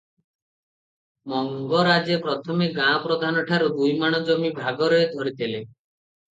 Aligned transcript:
ମଙ୍ଗରାଜେ 1.33 2.17
ପ୍ରଥମେ 2.25 2.71
ଗାଁ 2.79 2.97
ପ୍ରଧାନ 3.05 3.47
ଠାରୁ 3.53 3.71
ଦୁଇମାଣ 3.79 4.25
ଜମି 4.33 4.53
ଭାଗରେ 4.65 5.07
ଧରିଥିଲେ। 5.17 5.65